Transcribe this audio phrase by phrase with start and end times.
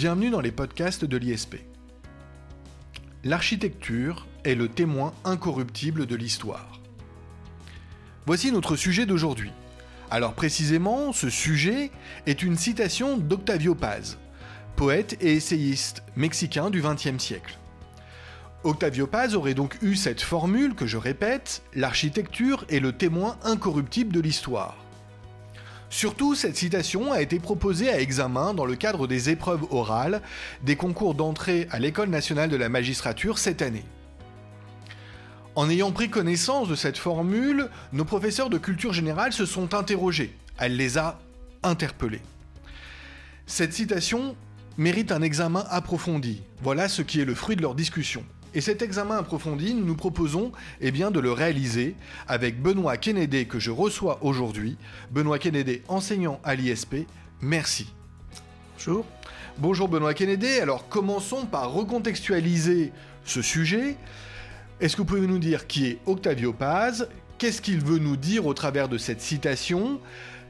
[0.00, 1.56] Bienvenue dans les podcasts de l'ISP.
[3.24, 6.80] L'architecture est le témoin incorruptible de l'histoire.
[8.24, 9.50] Voici notre sujet d'aujourd'hui.
[10.08, 11.90] Alors précisément, ce sujet
[12.26, 14.18] est une citation d'Octavio Paz,
[14.76, 17.58] poète et essayiste mexicain du XXe siècle.
[18.62, 24.12] Octavio Paz aurait donc eu cette formule que je répète, l'architecture est le témoin incorruptible
[24.12, 24.76] de l'histoire.
[25.90, 30.20] Surtout, cette citation a été proposée à examen dans le cadre des épreuves orales
[30.62, 33.84] des concours d'entrée à l'École nationale de la magistrature cette année.
[35.54, 40.36] En ayant pris connaissance de cette formule, nos professeurs de culture générale se sont interrogés.
[40.58, 41.18] Elle les a
[41.62, 42.22] interpellés.
[43.46, 44.36] Cette citation
[44.76, 46.42] mérite un examen approfondi.
[46.62, 48.24] Voilà ce qui est le fruit de leur discussion.
[48.54, 51.94] Et cet examen approfondi, nous nous proposons eh bien, de le réaliser
[52.26, 54.78] avec Benoît Kennedy que je reçois aujourd'hui.
[55.10, 57.06] Benoît Kennedy, enseignant à l'ISP,
[57.42, 57.92] merci.
[58.74, 59.04] Bonjour.
[59.58, 60.60] Bonjour Benoît Kennedy.
[60.60, 62.92] Alors commençons par recontextualiser
[63.24, 63.96] ce sujet.
[64.80, 67.08] Est-ce que vous pouvez nous dire qui est Octavio Paz?
[67.36, 70.00] Qu'est-ce qu'il veut nous dire au travers de cette citation?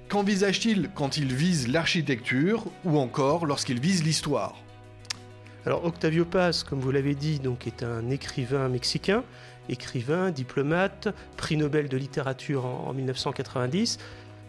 [0.08, 4.56] Qu'envisage-t-il quand il vise l'architecture ou encore lorsqu'il vise l'histoire?
[5.76, 9.22] Octavio Paz, comme vous l'avez dit, donc est un écrivain mexicain,
[9.68, 13.98] écrivain, diplomate, prix Nobel de littérature en, 1990,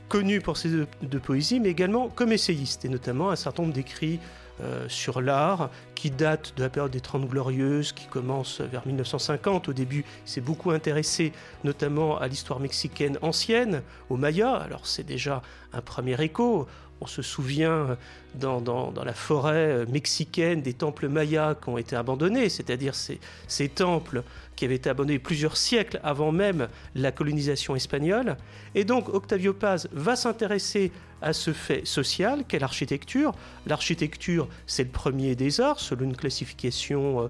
[0.07, 0.69] connu pour ses
[1.01, 4.19] deux, poésies, mais également comme essayiste, et notamment un certain nombre d'écrits
[4.61, 9.69] euh, sur l'art qui datent de la période des Trente Glorieuses, qui commence vers 1950.
[9.69, 11.31] Au début, il s'est beaucoup intéressé
[11.63, 14.55] notamment à l'histoire mexicaine ancienne, aux Mayas.
[14.55, 15.41] Alors c'est déjà
[15.73, 16.67] un premier écho.
[17.01, 17.97] On se souvient
[18.35, 24.23] dans, la forêt mexicaine des temples mayas qui ont été abandonnés, c'est-à-dire ces, temples
[24.55, 28.35] qui avaient été abandonnés plusieurs siècles avant même la colonisation espagnole.
[28.75, 33.33] Et donc Octavio Paz va s'intéresser à ce fait social qu'est l'architecture.
[33.65, 37.23] L'architecture, c'est le premier des arts, selon une classification...
[37.23, 37.27] Euh,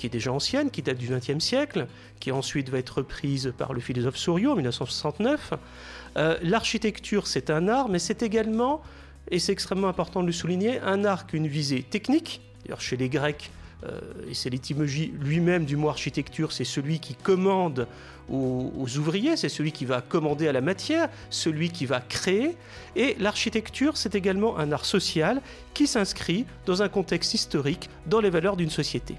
[0.00, 1.86] qui est déjà ancienne, qui date du XXe siècle,
[2.20, 5.52] qui ensuite va être reprise par le philosophe Souriau en 1969.
[6.16, 8.80] Euh, l'architecture, c'est un art, mais c'est également
[9.30, 12.40] et c'est extrêmement important de le souligner, un arc, une visée technique.
[12.64, 13.50] D'ailleurs, chez les Grecs,
[13.84, 13.98] euh,
[14.28, 17.86] et c'est l'étymologie lui-même du mot architecture, c'est celui qui commande
[18.28, 22.56] aux, ouvriers, c'est celui qui va commander à la matière, celui qui va créer.
[22.94, 25.42] Et l'architecture, c'est également un art social
[25.74, 29.16] qui s'inscrit dans un contexte historique, dans les valeurs d'une société.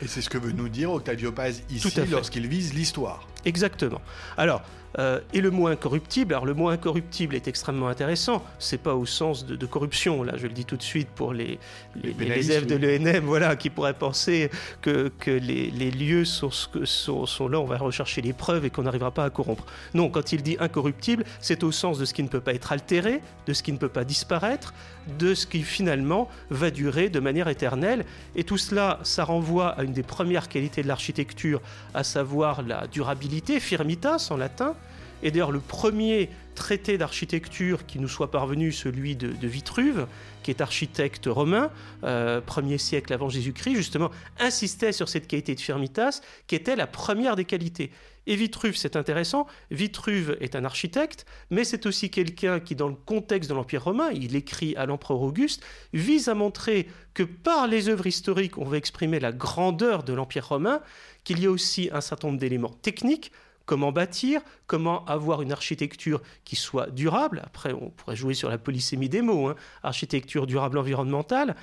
[0.00, 3.26] Et c'est ce que veut nous dire Octavio Paz ici lorsqu'il vise l'histoire.
[3.46, 4.02] Exactement.
[4.36, 4.62] Alors,
[4.98, 9.04] euh, et le mot incorruptible, alors le mot incorruptible est extrêmement intéressant, c'est pas au
[9.04, 11.58] sens de, corruption, là je le dis tout de suite pour les,
[12.02, 17.26] les, élèves de l'ENM voilà, qui pourraient penser que, que les, les, lieux sont, sont,
[17.26, 19.66] sont, là, on va rechercher les preuves et qu'on n'arrivera pas à corrompre.
[19.92, 22.72] Non, quand il dit incorruptible, c'est au sens de ce qui ne peut pas être
[22.72, 24.72] altéré, de ce qui ne peut pas disparaître,
[25.18, 28.04] de ce qui finalement va durer de manière éternelle.
[28.34, 31.60] Et tout cela, ça renvoie à une des premières qualités de l'architecture,
[31.94, 34.74] à savoir la durabilité, firmitas en latin,
[35.22, 40.06] et d'ailleurs, le premier traité d'architecture qui nous soit parvenu, celui de, Vitruve,
[40.42, 41.70] qui est architecte romain,
[42.04, 46.86] euh, premier siècle avant Jésus-Christ, justement, insistait sur cette qualité de firmitas, qui était la
[46.86, 47.90] première des qualités.
[48.26, 52.94] Et Vitruve, c'est intéressant, Vitruve est un architecte, mais c'est aussi quelqu'un qui, dans le
[52.94, 57.88] contexte de l'Empire romain, il écrit à l'empereur Auguste, vise à montrer que par les
[57.88, 60.80] œuvres historiques, on va exprimer la grandeur de l'Empire romain,
[61.24, 63.32] qu'il y a aussi un certain nombre d'éléments techniques,
[63.66, 67.42] comment bâtir, comment avoir une architecture qui soit durable.
[67.44, 69.56] Après, on pourrait jouer sur la polysémie des mots, hein.
[69.82, 71.56] architecture durable environnementale,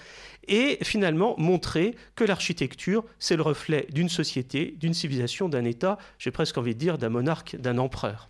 [0.47, 6.31] et finalement montrer que l'architecture, c'est le reflet d'une société, d'une civilisation, d'un État, j'ai
[6.31, 8.29] presque envie de dire d'un monarque, d'un empereur.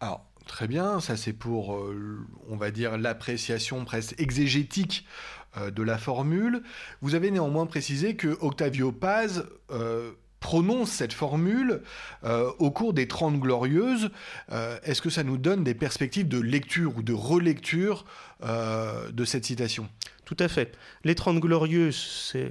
[0.00, 5.06] Alors, Très bien, ça c'est pour, euh, on va dire, l'appréciation presque exégétique
[5.56, 6.62] euh, de la formule.
[7.00, 11.80] Vous avez néanmoins précisé que Octavio Paz euh, prononce cette formule
[12.24, 14.10] euh, au cours des Trente Glorieuses,
[14.50, 18.04] euh, est-ce que ça nous donne des perspectives de lecture ou de relecture
[18.44, 19.88] euh, de cette citation?
[20.26, 20.76] Tout à fait.
[21.04, 22.50] Les Trente Glorieuses, c'est,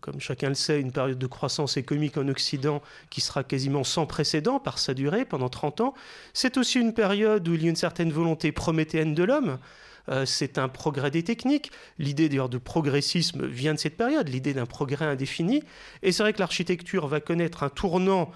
[0.00, 4.06] comme chacun le sait, une période de croissance économique en Occident qui sera quasiment sans
[4.06, 5.94] précédent par sa durée, pendant 30 ans.
[6.32, 9.58] C'est aussi une période où il y a une certaine volonté prométhéenne de l'homme.
[10.08, 11.70] Euh, c'est un progrès des techniques.
[11.98, 15.62] L'idée d'ailleurs de progressisme vient de cette période, l'idée d'un progrès indéfini.
[16.02, 18.30] Et c'est vrai que l'architecture va connaître un tournant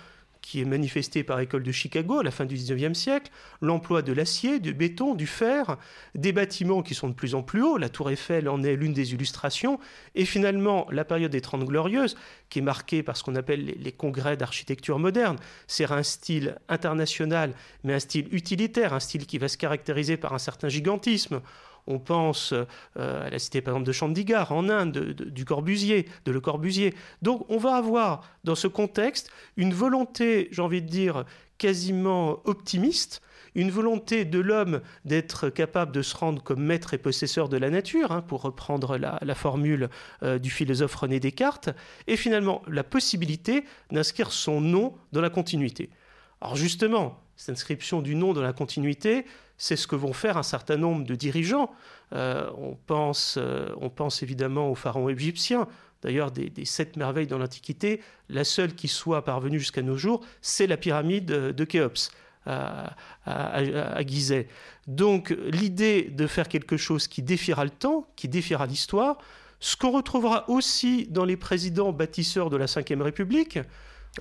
[0.49, 3.31] qui est manifesté par l'école de Chicago à la fin du 19e siècle,
[3.61, 5.77] l'emploi de l'acier, du béton, du fer,
[6.15, 8.95] des bâtiments qui sont de plus en plus hauts, la tour Eiffel en est l'une
[8.95, 9.79] des illustrations,
[10.15, 12.17] et finalement la période des Trente Glorieuses,
[12.49, 15.37] qui est marquée par ce qu'on appelle les, congrès d'architecture moderne.
[15.67, 17.53] C'est un style international,
[17.85, 21.43] mais un style utilitaire, un style qui va se caractériser par un certain gigantisme.
[21.89, 22.55] On pense
[22.97, 26.95] à la cité par exemple de Chandigarh en Inde, du Corbusier, de Le Corbusier.
[27.23, 31.25] Donc on va avoir dans ce contexte une volonté, j'ai envie de dire,
[31.59, 33.21] quasiment optimiste
[33.55, 37.71] une volonté de l'homme d'être capable de se rendre comme maître et possesseur de la
[37.71, 39.89] nature, hein, pour reprendre la, formule
[40.23, 41.71] euh, du philosophe René Descartes,
[42.07, 45.91] et finalement la possibilité d'inscrire son nom dans la continuité.
[46.41, 49.25] Alors justement, cette inscription du nom dans la continuité,
[49.57, 51.71] c'est ce que vont faire un certain nombre de dirigeants.
[52.13, 55.67] Euh, on, pense, euh, on pense évidemment aux pharaons égyptiens.
[56.03, 60.69] D'ailleurs, des, sept merveilles dans l'Antiquité, la seule qui soit parvenue jusqu'à nos jours, c'est
[60.69, 62.13] la pyramide de Khéops
[62.47, 62.95] à,
[63.27, 64.47] à, Gizeh.
[64.87, 69.19] Donc l'idée de faire quelque chose qui défiera le temps, qui défiera l'histoire,
[69.61, 73.59] ce qu'on retrouvera aussi dans les présidents bâtisseurs de la Ve République.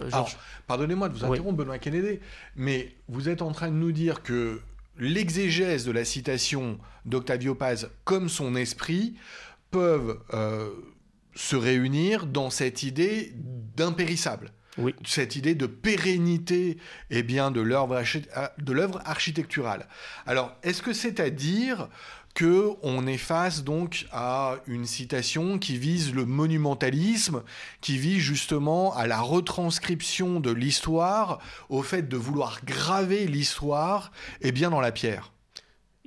[0.01, 0.09] Euh,
[0.67, 2.19] pardonnez-moi de vous interrompre, Benoît Kennedy,
[2.55, 4.61] mais vous êtes en train de nous dire que
[4.97, 9.15] l'exégèse de la citation d'Octavio Paz comme son esprit
[9.71, 10.69] peuvent euh,
[11.35, 13.33] se réunir dans cette idée
[13.75, 14.51] d'impérissable
[15.05, 16.77] cette idée de pérennité
[17.09, 19.87] eh bien, de l'œuvre architecturale.
[20.25, 21.89] Alors, est-ce que c'est à dire
[22.37, 27.43] qu'on est face donc à une citation qui vise le monumentalisme,
[27.81, 31.39] qui vise justement à la retranscription de l'histoire,
[31.69, 35.31] au fait de vouloir graver l'histoire eh bien dans la pierre?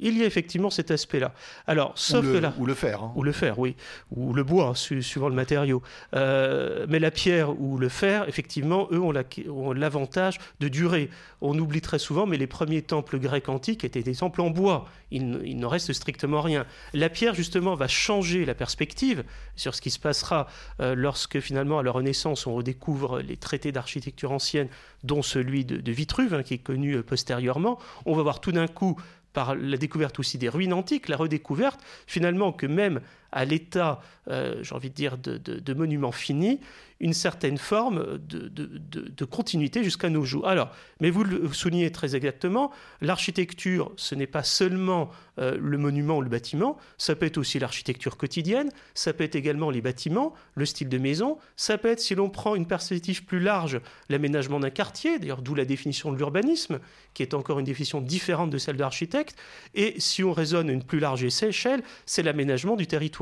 [0.01, 1.33] Il y a effectivement cet aspect-là.
[1.67, 3.13] Alors, sauf ou que là, ou le fer, hein.
[3.15, 3.77] ou le fer, oui,
[4.11, 5.83] ou le bois, suivant le matériau.
[6.15, 11.11] Euh, mais la pierre ou le fer, effectivement, eux ont l'avantage de durer.
[11.41, 14.89] On oublie très souvent, mais les premiers temples grecs antiques étaient des temples en bois.
[15.11, 16.67] Il, il n'en reste strictement rien.
[16.93, 19.25] La pierre, justement, va changer la perspective
[19.57, 20.47] sur ce qui se passera
[20.81, 24.69] euh, lorsque finalement, à la Renaissance, on redécouvre les traités d'architecture ancienne,
[25.05, 27.79] dont celui de, Vitruve, hein, qui est connu euh, postérieurement.
[28.07, 28.97] On va voir tout d'un coup
[29.33, 33.01] par la découverte aussi des ruines antiques, la redécouverte, finalement, que même
[33.33, 36.61] à l'état, euh, j'ai envie de dire, de, de, monument fini,
[37.01, 40.47] une certaine forme de, continuité jusqu'à nos jours.
[40.47, 46.19] Alors, mais vous le soulignez très exactement, l'architecture, ce n'est pas seulement euh, le monument
[46.19, 50.35] ou le bâtiment, ça peut être aussi l'architecture quotidienne, ça peut être également les bâtiments,
[50.55, 53.81] le style de maison, ça peut être, si l'on prend une perspective plus large,
[54.11, 56.81] l'aménagement d'un quartier, d'ailleurs d'où la définition de l'urbanisme,
[57.15, 59.37] qui est encore une définition différente de celle de l'architecte,
[59.75, 63.20] et si on raisonne une plus large échelle, c'est l'aménagement du territoire.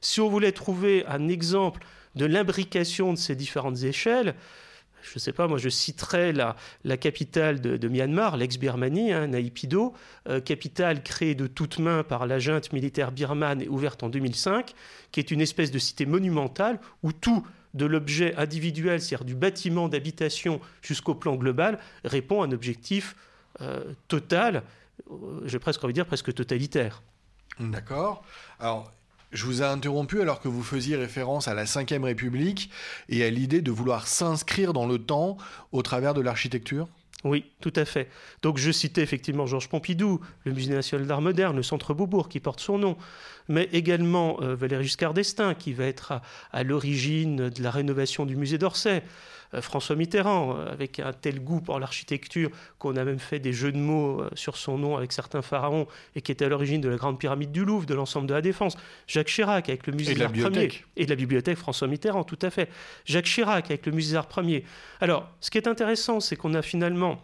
[0.00, 1.84] Si on voulait trouver un exemple
[2.14, 4.34] de l'imbrication de ces différentes échelles,
[5.02, 6.56] je ne sais pas, moi je citerai la,
[6.96, 9.94] capitale de, Myanmar, l'ex-Birmanie, hein, Naïpido,
[10.28, 14.72] euh, capitale créée de toutes mains par la junte militaire birmane et ouverte en 2005,
[15.10, 19.88] qui est une espèce de cité monumentale où tout, de l'objet individuel, c'est-à-dire du bâtiment
[19.88, 23.16] d'habitation jusqu'au plan global, répond à un objectif
[23.60, 24.62] euh, total,
[25.10, 27.02] euh, j'ai presque envie de dire presque totalitaire.
[27.58, 28.24] D'accord.
[28.58, 28.92] Alors,
[29.32, 32.70] je vous ai interrompu alors que vous faisiez référence à la Ve République
[33.08, 35.36] et à l'idée de vouloir s'inscrire dans le temps
[35.72, 36.88] au travers de l'architecture?
[37.24, 38.08] Oui, tout à fait.
[38.42, 42.40] Donc je citais effectivement Georges Pompidou, le Musée national d'art moderne, le Centre Beaubourg qui
[42.40, 42.96] porte son nom,
[43.48, 46.20] mais également euh, Valéry Giscard d'Estaing qui va être
[46.52, 49.04] à l'origine de la rénovation du musée d'Orsay.
[49.54, 53.52] Euh, François Mitterrand, euh, avec un tel goût pour l'architecture qu'on a même fait des
[53.52, 56.80] jeux de mots euh, sur son nom avec certains pharaons et qui était à l'origine
[56.80, 58.76] de la grande pyramide du Louvre, de l'ensemble de la Défense.
[59.06, 62.50] Jacques Chirac avec le musée d'art premier et de la bibliothèque François Mitterrand, tout à
[62.50, 62.68] fait.
[63.04, 64.64] Jacques Chirac avec le musée d'art premier.
[65.00, 67.20] Alors, ce qui est intéressant, c'est qu'on a finalement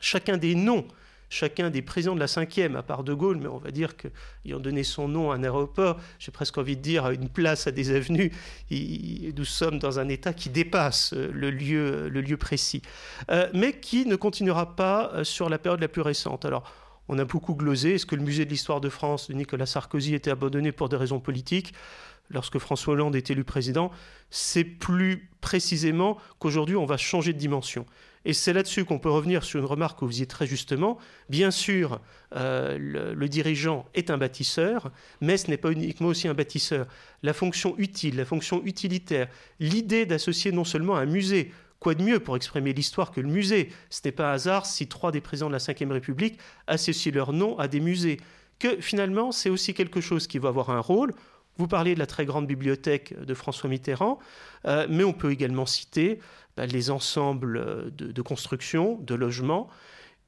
[0.00, 0.86] chacun des noms
[1.32, 4.60] chacun des présidents de la cinquième, à part De Gaulle, mais on va dire qu'ayant
[4.60, 7.70] donné son nom à un aéroport, j'ai presque envie de dire à une place, à
[7.70, 8.30] des avenues,
[8.70, 12.82] nous sommes dans un état qui dépasse euh, le lieu, précis,
[13.30, 16.44] euh, mais qui ne continuera pas euh, sur la période la plus récente.
[16.44, 16.70] Alors,
[17.08, 17.94] on a beaucoup glosé.
[17.94, 20.96] Est-ce que le musée de l'histoire de France de Nicolas Sarkozy était abandonné pour des
[20.96, 21.72] raisons politiques?
[22.28, 23.90] Lorsque François Hollande est élu président
[24.30, 27.86] C'est plus précisément qu'aujourd'hui, on va changer de dimension.
[28.24, 30.98] Et c'est là-dessus qu'on peut revenir sur une remarque que vous disiez très justement.
[31.28, 32.00] Bien sûr,
[32.36, 36.86] euh, le, dirigeant est un bâtisseur, mais ce n'est pas uniquement aussi un bâtisseur.
[37.22, 42.20] La fonction utile, la fonction utilitaire, l'idée d'associer non seulement un musée, quoi de mieux
[42.20, 45.48] pour exprimer l'histoire que le musée Ce n'est pas un hasard si trois des présidents
[45.50, 46.38] de la Ve République
[46.68, 48.18] associent leur nom à des musées.
[48.60, 51.12] Que finalement, c'est aussi quelque chose qui va avoir un rôle.
[51.58, 54.18] Vous parliez de la très grande bibliothèque de François Mitterrand,
[54.66, 56.18] euh, mais on peut également citer
[56.56, 59.68] bah, les ensembles euh, de, construction, de logement.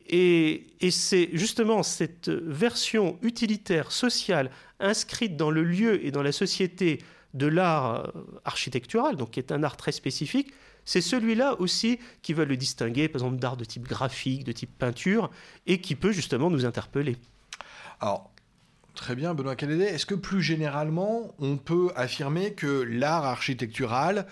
[0.07, 4.51] Et, c'est justement cette version utilitaire, sociale,
[4.81, 6.99] inscrite dans le lieu et dans la société
[7.33, 10.53] de l'art euh, architectural, donc qui est un art très spécifique,
[10.85, 14.77] c'est celui-là aussi qui va le distinguer, par exemple, d'art de type graphique, de type
[14.79, 15.31] peinture,
[15.67, 17.17] et qui peut justement nous interpeller.
[18.01, 18.31] Alors,
[18.95, 19.87] Très bien, Benoît Calédet.
[19.87, 24.27] Est-ce que plus généralement, on peut affirmer que l'art architectural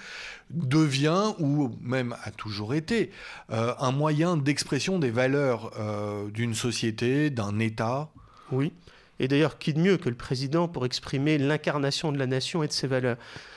[0.50, 3.11] devient, ou même a toujours été,
[3.50, 8.11] euh, un moyen d'expression des valeurs euh, d'une société, d'un État?
[8.52, 8.73] Oui.
[9.19, 12.69] Et d'ailleurs, qui de mieux que le président pour exprimer l'incarnation de la nation et
[12.69, 13.16] de ses valeurs?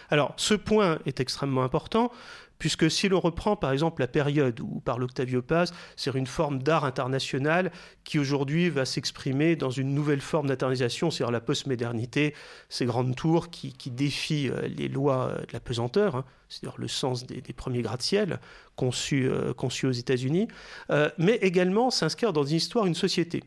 [0.09, 2.11] Alors, ce point est extrêmement important
[2.59, 6.61] puisque si l'on reprend par exemple la période où parle Octavio Paz, c'est une forme
[6.61, 7.71] d'art international
[8.03, 12.33] qui aujourd'hui va s'exprimer dans une nouvelle forme d'internisation, c'est-à-dire la postmodernité,
[12.69, 17.25] ces grandes tours qui, défient euh, les lois de la pesanteur, hein, c'est-à-dire le sens
[17.25, 18.39] des, premiers gratte-ciel
[18.75, 20.47] conçus, euh, aux États-Unis,
[20.89, 23.43] euh, mais également s'inscrire dans une histoire, une société.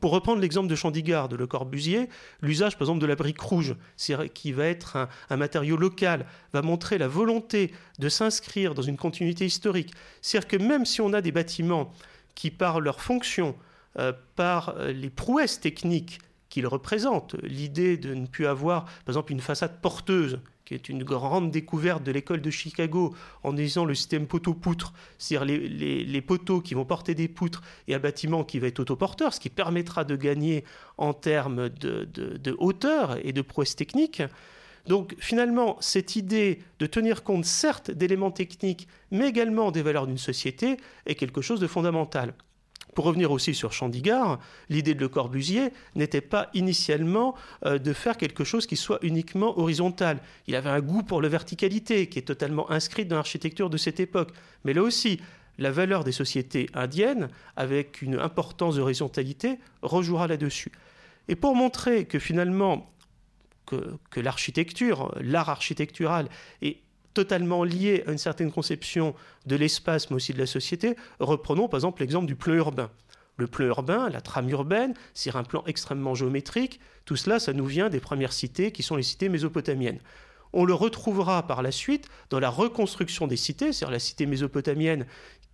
[0.00, 2.10] Pour reprendre l'exemple de Chandigarh, de Le Corbusier,
[2.42, 3.74] l'usage par exemple de la brique rouge,
[4.34, 9.46] qui va être un, matériau local, va montrer la volonté de s'inscrire dans une continuité
[9.46, 9.94] historique.
[10.20, 11.90] C'est-à-dire que même si on a des bâtiments
[12.34, 13.56] qui, par leur fonction,
[13.98, 16.18] euh, par euh, les prouesses techniques
[16.50, 20.38] qu'ils représentent, l'idée de ne plus avoir par exemple une façade porteuse
[20.68, 25.46] qui est une grande découverte de l'école de Chicago en disant le système poteau-poutre, c'est-à-dire
[25.46, 29.40] les, poteaux qui vont porter des poutres et un bâtiment qui va être autoporteur, ce
[29.40, 30.64] qui permettra de gagner
[30.98, 34.22] en termes de, de hauteur et de prouesse technique.
[34.86, 40.18] Donc finalement, cette idée de tenir compte certes d'éléments techniques, mais également des valeurs d'une
[40.18, 42.34] société, est quelque chose de fondamental.
[42.98, 44.40] Pour revenir aussi sur Chandigarh,
[44.70, 49.56] l'idée de Le Corbusier n'était pas initialement euh, de faire quelque chose qui soit uniquement
[49.56, 50.18] horizontal.
[50.48, 54.00] Il avait un goût pour la verticalité qui est totalement inscrite dans l'architecture de cette
[54.00, 54.32] époque.
[54.64, 55.20] Mais là aussi,
[55.58, 60.72] la valeur des sociétés indiennes, avec une importance d'horizontalité, rejouera là-dessus.
[61.28, 62.92] Et pour montrer que finalement,
[63.64, 66.28] que, que l'architecture, l'art architectural
[66.62, 66.78] est
[67.14, 69.14] totalement lié à une certaine conception
[69.46, 70.96] de l'espace, mais aussi de la société.
[71.20, 72.90] Reprenons par exemple l'exemple du plan urbain.
[73.36, 76.80] Le plan urbain, la trame urbaine, c'est un plan extrêmement géométrique.
[77.04, 80.00] Tout cela, ça nous vient des premières cités qui sont les cités mésopotamiennes.
[80.52, 85.06] On le retrouvera par la suite dans la reconstruction des cités, c'est-à-dire la cité mésopotamienne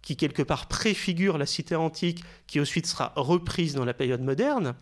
[0.03, 4.75] qui quelque part préfigure la cité antique, qui ensuite sera reprise dans la période moderne.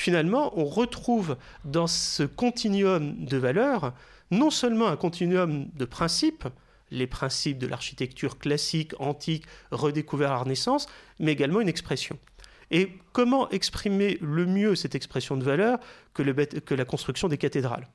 [0.00, 3.92] Finalement, on retrouve dans ce continuum de valeurs
[4.30, 6.48] non seulement un continuum de principes,
[6.90, 10.86] les principes de l'architecture classique, antique, redécouvert à la Renaissance,
[11.18, 12.18] mais également une expression.
[12.70, 15.78] Et comment exprimer le mieux cette expression de valeur
[16.14, 17.86] que, la construction des cathédrales?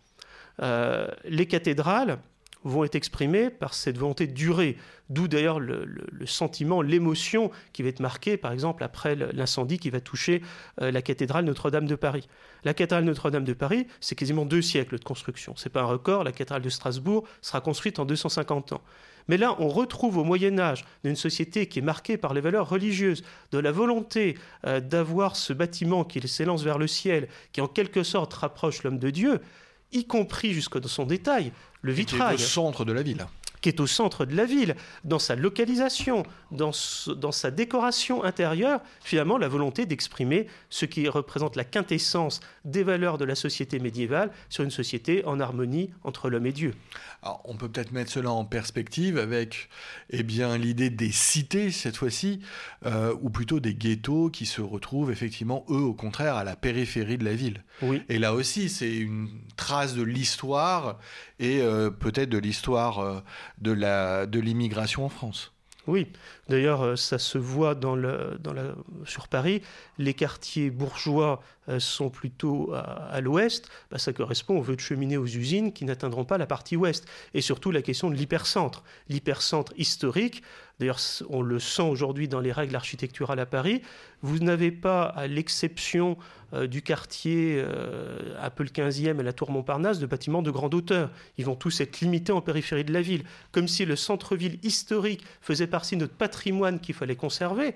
[0.61, 2.19] Euh, Les cathédrales,
[2.65, 4.77] vont être exprimés par cette volonté de durer.
[5.09, 5.85] D'où d'ailleurs le,
[6.25, 10.41] sentiment, l'émotion qui va être marquée, par exemple, après l'incendie qui va toucher
[10.81, 12.27] euh, la cathédrale Notre-Dame de Paris.
[12.63, 15.53] La cathédrale Notre-Dame de Paris, c'est quasiment deux siècles de construction.
[15.55, 16.23] C'est pas un record.
[16.23, 18.81] La cathédrale de Strasbourg sera construite en 250 ans.
[19.27, 22.69] Mais là, on retrouve au Moyen Âge d'une société qui est marquée par les valeurs
[22.69, 27.67] religieuses, de la volonté euh, d'avoir ce bâtiment qui s'élance vers le ciel, qui en
[27.67, 29.39] quelque sorte rapproche l'homme de Dieu,
[29.91, 31.51] y compris jusque dans son détail,
[31.85, 32.35] le vitrail.
[32.35, 33.25] Qui est au centre de la ville.
[33.61, 36.71] Qui est au centre de la ville, dans sa localisation, dans,
[37.15, 43.17] dans sa décoration intérieure, finalement la volonté d'exprimer ce qui représente la quintessence des valeurs
[43.17, 46.73] de la société médiévale sur une société en harmonie entre l'homme et Dieu
[47.43, 49.69] on peut peut-être mettre cela en perspective avec
[50.09, 52.39] eh bien, l'idée des cités, cette fois-ci,
[52.85, 57.17] euh, ou plutôt des ghettos qui se retrouvent effectivement, eux, au contraire, à la périphérie
[57.17, 57.63] de la ville.
[58.09, 60.99] Et là aussi, c'est une trace de l'histoire
[61.39, 63.19] et euh, peut-être de l'histoire euh,
[63.59, 65.54] de l'immigration en France.
[65.87, 66.07] Oui,
[66.49, 67.77] d'ailleurs, euh, ça se voit
[69.05, 69.61] sur Paris.
[69.97, 73.69] Les quartiers bourgeois euh, sont plutôt à, l'ouest.
[73.91, 77.05] Bah, ça correspond aux vœux de cheminée aux usines qui n'atteindront pas la partie ouest.
[77.33, 78.83] Et surtout la question de l'hypercentre.
[79.09, 80.41] L'hypercentre historique,
[80.79, 83.81] D'ailleurs, on le sent aujourd'hui dans les règles architecturales à Paris.
[84.21, 86.17] Vous n'avez pas, à l'exception
[86.53, 90.51] euh, du quartier euh, un peu le 15e et la tour Montparnasse, de bâtiments de
[90.51, 91.11] grande hauteur.
[91.37, 95.23] Ils vont tous être limités en périphérie de la ville, comme si le centre-ville historique
[95.39, 97.75] faisait partie de notre patrimoine qu'il fallait conserver.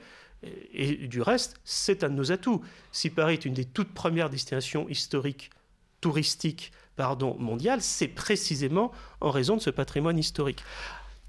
[0.73, 2.61] Et, du reste, c'est un de nos atouts.
[2.91, 5.49] Si Paris est une des toutes premières destinations historiques,
[6.01, 8.91] touristiques, pardon, mondiales, c'est précisément
[9.21, 10.63] en raison de ce patrimoine historique.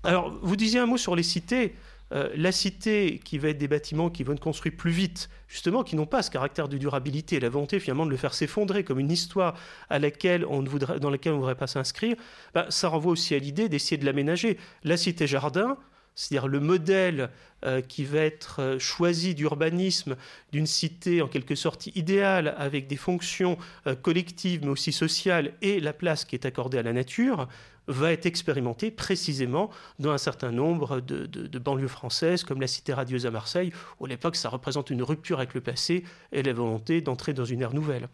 [0.04, 1.74] Alors, vous disiez un mot sur les cités.
[2.12, 5.84] Euh, la cité qui va être des bâtiments qui vont être construits plus vite, justement,
[5.84, 8.98] qui n'ont pas ce caractère de durabilité, la volonté finalement de le faire s'effondrer comme
[8.98, 9.54] une histoire
[9.90, 12.16] à laquelle on voudrait, dans laquelle on ne voudrait pas s'inscrire,
[12.52, 14.58] bah, ça renvoie aussi à l'idée d'essayer de l'aménager.
[14.82, 15.76] La cité jardin,
[16.20, 17.30] c'est-à-dire le modèle
[17.64, 20.16] euh, qui va être euh, choisi d'urbanisme
[20.52, 23.56] d'une cité en quelque sorte idéale avec des fonctions
[24.02, 27.48] collectives mais aussi sociales et la place qui est accordée à la nature,
[27.90, 33.26] va être expérimenté précisément dans un certain nombre de, banlieues françaises, comme la Cité radieuse
[33.26, 37.00] à Marseille, où à l'époque ça représente une rupture avec le passé et la volonté
[37.00, 38.08] d'entrer dans une ère nouvelle.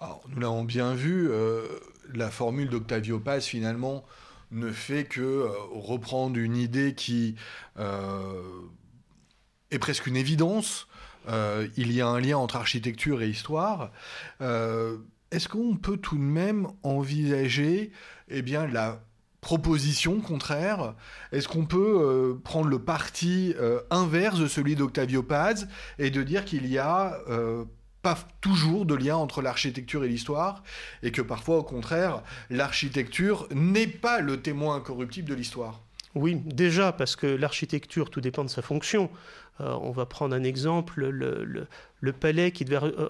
[0.00, 1.66] nous l'avons bien vu, euh,
[2.14, 4.04] la formule d'Octavio Paz, finalement,
[4.50, 7.36] ne fait que euh, reprendre une idée qui
[7.78, 8.42] euh,
[9.70, 10.88] est presque une évidence.
[11.76, 13.90] il y a un lien entre architecture et histoire.
[15.32, 17.90] Est-ce qu'on peut tout de même envisager
[18.28, 19.02] eh bien, la
[19.40, 20.94] proposition contraire?
[21.32, 23.54] Est-ce qu'on peut prendre le parti
[23.90, 25.66] inverse de celui d'Octavio Paz
[25.98, 27.18] et de dire qu'il y a
[28.06, 30.62] pas toujours de lien entre l'architecture et l'histoire,
[31.02, 35.80] et que parfois, au contraire, l'architecture n'est pas le témoin incorruptible de l'histoire.
[36.14, 39.10] Oui, déjà, parce que l'architecture, tout dépend de sa fonction.
[39.60, 43.08] Euh, on va prendre un exemple, le, palais qui devait euh,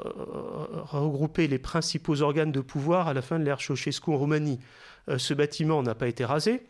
[0.84, 4.60] regrouper les principaux organes de pouvoir à la fin de l'ère Ceausescu en Roumanie.
[5.10, 6.62] Euh, ce bâtiment n'a pas été rasé,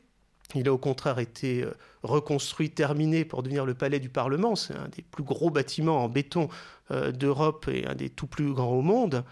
[0.55, 1.73] il a au contraire été euh,
[2.03, 4.55] reconstruit, terminé pour devenir le palais du Parlement.
[4.55, 6.49] C'est un des plus gros bâtiments en béton
[6.91, 9.25] euh, d'Europe et un des tout plus grands au monde.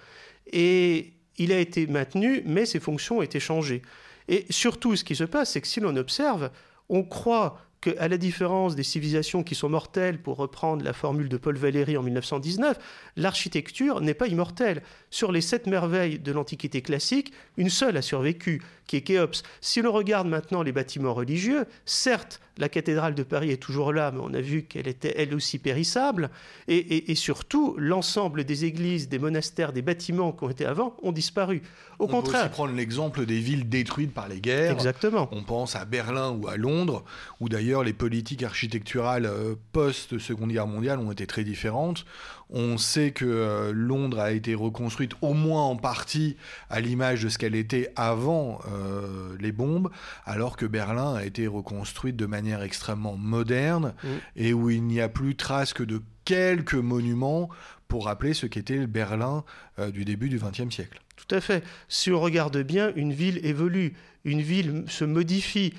[0.53, 3.83] Et il a été maintenu, mais ses fonctions ont été changées.
[4.29, 6.51] Et surtout, ce qui se passe, c'est que si l'on observe,
[6.89, 11.37] on croit qu'à la différence des civilisations qui sont mortelles, pour reprendre la formule de
[11.37, 12.79] Paul Valéry en 1919,
[13.17, 14.83] l'architecture n'est pas immortelle.
[15.11, 19.43] Sur les sept merveilles de l'Antiquité classique, une seule a survécu, qui est Khéops.
[19.61, 24.13] Si l'on regarde maintenant les bâtiments religieux, certes, la cathédrale de Paris est toujours là,
[24.13, 26.31] mais on a vu qu'elle était elle aussi périssable.
[26.69, 31.63] Et, surtout, l'ensemble des églises, des monastères, des bâtiments qui ont été avant ont disparu.
[31.99, 32.43] Au on contraire.
[32.43, 34.73] Peut aussi prendre l'exemple des villes détruites par les guerres.
[34.73, 35.29] Exactement.
[35.33, 37.05] On pense à Berlin ou à Londres,
[37.41, 42.05] où d'ailleurs les politiques architecturales euh, post-Seconde Guerre mondiale ont été très différentes.
[42.51, 46.37] On sait que euh, Londres a été reconstruite au moins en partie
[46.71, 49.91] à l'image de ce qu'elle était avant euh, les bombes,
[50.25, 54.09] alors que Berlin a été reconstruite de manière extrêmement moderne mm.
[54.37, 57.49] et où il n'y a plus trace que de quelques monuments
[57.89, 59.45] pour rappeler ce qu'était le Berlin
[59.79, 61.01] euh, du début du XXe siècle.
[61.17, 61.65] Tout à fait.
[61.89, 65.75] Si on regarde bien, une ville évolue, une ville se modifie.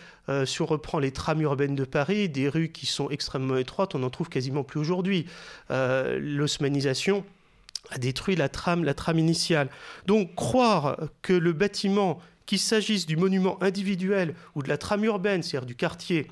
[0.45, 3.99] si on reprend les trames urbaines de Paris, des rues qui sont extrêmement étroites, on
[3.99, 5.27] n'en trouve quasiment plus aujourd'hui.
[5.69, 7.25] L'osmanisation
[7.91, 9.69] a détruit la trame, la trame initiale.
[10.07, 15.43] Donc croire que le bâtiment, qu'il s'agisse du monument individuel ou de la trame urbaine,
[15.43, 16.27] c'est-à-dire du quartier,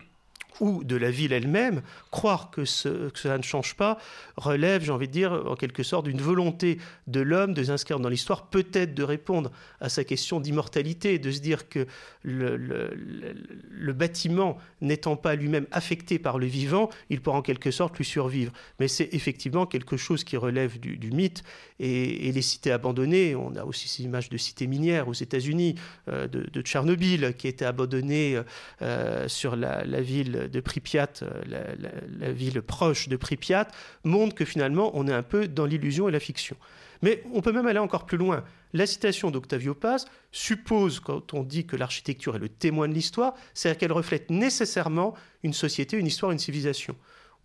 [0.60, 3.98] ou de la ville elle-même, croire que, cela ne change pas
[4.38, 8.10] relève, j'ai envie de dire, en quelque sorte, d'une volonté de l'homme de s'inscrire dans
[8.10, 11.88] l'histoire, peut-être de répondre à sa question d'immortalité, de se dire que
[12.24, 18.06] le, bâtiment n'étant pas lui-même affecté par le vivant, il pourra en quelque sorte lui
[18.06, 18.52] survivre.
[18.80, 21.44] Mais c'est effectivement quelque chose qui relève du, mythe.
[21.80, 25.76] Et, les cités abandonnées, on a aussi ces images de cités minières aux États-Unis,
[26.08, 28.42] euh, de, Tchernobyl, qui étaient abandonnées
[28.82, 31.76] euh, sur la ville de Pripyat, euh,
[32.20, 33.68] la, ville proche de Pripyat,
[34.04, 36.56] montre que finalement on est un peu dans l'illusion et la fiction.
[37.02, 38.44] Mais on peut même aller encore plus loin.
[38.72, 43.34] La citation d'Octavio Paz suppose, quand on dit que l'architecture est le témoin de l'histoire,
[43.54, 46.96] c'est-à-dire qu'elle reflète nécessairement une société, une histoire, une civilisation.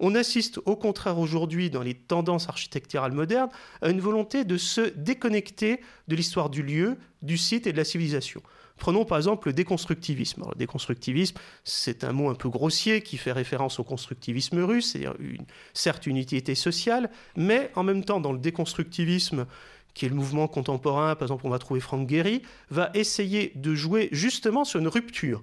[0.00, 3.50] On assiste au contraire aujourd'hui, dans les tendances architecturales modernes,
[3.82, 7.84] à une volonté de se déconnecter de l'histoire du lieu, du site et de la
[7.84, 8.42] civilisation.
[8.78, 10.44] Prenons par exemple le déconstructivisme.
[10.48, 15.14] le déconstructivisme, c'est un mot un peu grossier qui fait référence au constructivisme russe, c'est-à-dire
[15.18, 19.46] une, certes une utilité sociale, mais en même temps dans le déconstructivisme
[19.94, 23.74] qui est le mouvement contemporain, par exemple on va trouver Frank Gehry, va essayer de
[23.74, 25.42] jouer justement sur une rupture.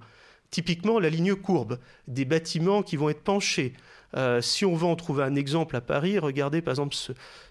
[0.50, 3.74] Typiquement la ligne courbe, des bâtiments qui vont être penchés,
[4.15, 6.95] euh, si on veut en trouver un exemple à Paris, regardez par exemple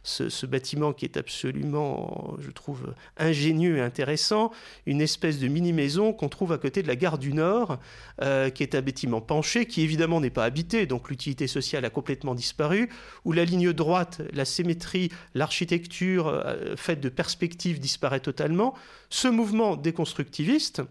[0.02, 4.50] ce, bâtiment qui est absolument, je trouve, ingénieux et intéressant,
[4.86, 7.78] une espèce de mini-maison qu'on trouve à côté de la gare du Nord,
[8.22, 11.90] euh, qui est un bâtiment penché, qui évidemment n'est pas habité, donc l'utilité sociale a
[11.90, 12.88] complètement disparu,
[13.24, 18.74] où la ligne droite, la symétrie, l'architecture euh, faite de perspectives disparaît totalement.
[19.10, 20.82] Ce mouvement déconstructiviste,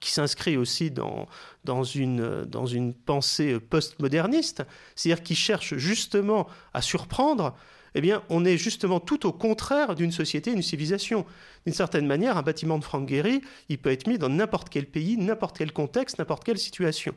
[0.00, 1.26] qui s'inscrit aussi dans,
[1.64, 7.54] dans, une, dans une pensée postmoderniste, c'est-à-dire qui cherche justement à surprendre,
[7.94, 11.24] eh bien, on est justement tout au contraire d'une société, d'une civilisation.
[11.64, 14.84] D'une certaine manière, un bâtiment de Frank Gehry, il peut être mis dans n'importe quel
[14.84, 17.14] pays, n'importe quel contexte, n'importe quelle situation.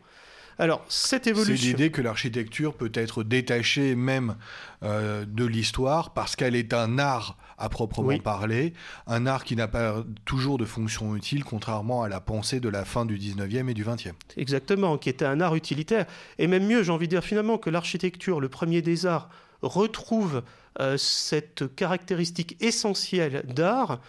[0.60, 1.56] Alors, cette évolution.
[1.56, 4.36] C'est l'idée que l'architecture peut être détachée même
[4.84, 8.74] euh, de l'histoire parce qu'elle est un art à proprement parler,
[9.08, 12.84] un art qui n'a pas toujours de fonction utile, contrairement à la pensée de la
[12.86, 14.12] fin du 19e et du 20e.
[14.38, 16.06] Exactement, qui était un art utilitaire.
[16.38, 19.30] Et même mieux, j'ai envie de dire finalement que l'architecture, le premier des arts,
[19.62, 20.44] retrouve
[20.80, 24.02] euh, cette caractéristique essentielle d'art.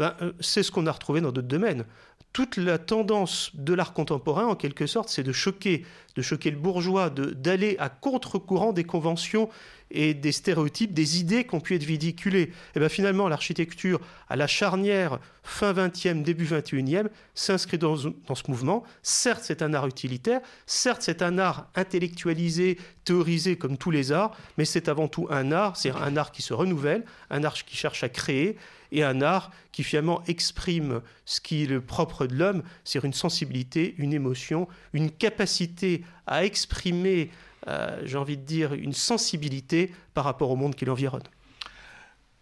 [0.00, 1.84] Ben, euh, c'est ce qu'on a retrouvé dans d'autres domaines.
[2.32, 5.84] Toute la tendance de l'art contemporain, en quelque sorte, c'est de choquer,
[6.16, 9.50] de choquer le bourgeois, d'aller à contre-courant des conventions
[9.90, 12.52] et des stéréotypes, des idées qui ont pu être véhiculées.
[12.74, 18.44] Eh bien finalement, l'architecture, à la charnière fin 20e, début 21e, s'inscrit dans, dans, ce
[18.48, 18.84] mouvement.
[19.02, 24.36] Certes, c'est un art utilitaire, certes, c'est un art intellectualisé, théorisé comme tous les arts,
[24.58, 27.76] mais c'est avant tout un art, c'est un art qui se renouvelle, un art qui
[27.76, 28.56] cherche à créer,
[28.92, 33.12] et un art qui finalement exprime ce qui est le propre de l'homme, c'est une
[33.12, 37.30] sensibilité, une émotion, une capacité à exprimer,
[37.68, 41.22] euh, j'ai envie de dire, une sensibilité par rapport au monde qui l'environne.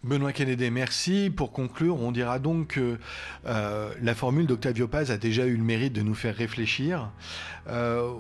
[0.05, 1.31] Benoît Kennedy, merci.
[1.35, 2.99] Pour conclure, on dira donc que
[3.47, 7.11] euh, la formule d'Octavio Paz a déjà eu le mérite de nous faire réfléchir.
[7.67, 8.13] Euh,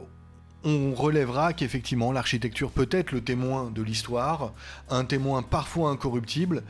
[0.64, 4.52] on relèvera qu'effectivement l'architecture peut être le témoin de l'histoire,
[4.90, 6.64] un témoin parfois incorruptible,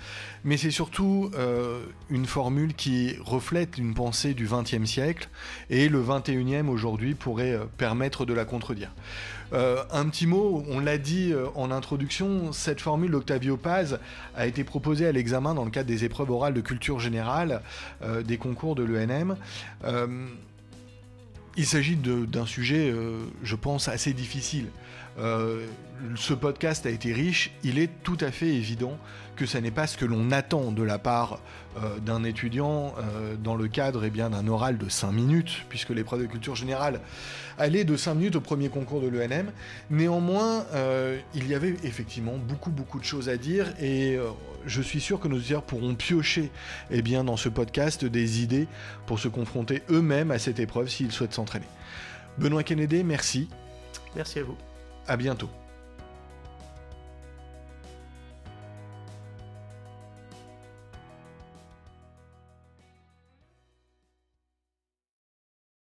[0.44, 1.30] mais c'est surtout
[2.10, 5.30] une formule qui reflète une pensée du XXe siècle
[5.70, 8.92] et le XXIe aujourd'hui pourrait permettre de la contredire.
[9.52, 13.98] Euh, un petit mot, on l'a dit en introduction, cette formule d'Octavio Paz
[14.36, 17.62] a été proposée à l'examen dans le cadre des épreuves orales de culture générale
[18.24, 19.36] des concours de l'ENM.
[21.58, 24.66] Il s'agit d'un sujet, euh, je pense, assez difficile.
[25.18, 25.66] Euh,
[26.14, 28.96] ce podcast a été riche, il est tout à fait évident
[29.34, 31.40] que ce n'est pas ce que l'on attend de la part
[31.76, 32.94] euh, d'un étudiant
[33.42, 37.00] dans le cadre eh d'un oral de 5 minutes, puisque l'épreuve de culture générale
[37.58, 39.50] allait de 5 minutes au premier concours de l'ENM.
[39.90, 40.64] Néanmoins,
[41.34, 44.18] il y avait effectivement beaucoup beaucoup de choses à dire et
[44.66, 46.50] je suis sûr que nos auditeurs pourront piocher
[46.90, 48.68] eh bien, dans ce podcast des idées
[49.06, 51.68] pour se confronter eux-mêmes à cette épreuve s'ils souhaitent s'entraîner.
[52.38, 53.48] Benoît Kennedy, merci.
[54.14, 54.56] Merci à vous.
[55.08, 55.48] À bientôt.